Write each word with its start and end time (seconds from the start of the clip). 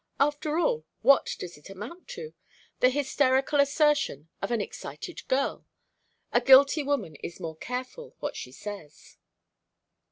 After 0.19 0.57
all, 0.57 0.87
what 1.03 1.35
does 1.37 1.59
it 1.59 1.69
amount 1.69 2.07
to? 2.17 2.33
The 2.79 2.89
hysterical 2.89 3.59
assertion 3.59 4.29
of 4.41 4.49
an 4.49 4.59
excited 4.59 5.27
girl! 5.27 5.67
A 6.33 6.41
guilty 6.41 6.81
woman 6.81 7.17
is 7.17 7.39
more 7.39 7.55
careful 7.55 8.15
what 8.17 8.35
she 8.35 8.51
says." 8.51 9.19